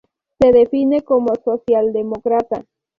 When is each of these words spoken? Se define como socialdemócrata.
Se 0.39 0.51
define 0.51 1.01
como 1.03 1.33
socialdemócrata. 1.45 2.65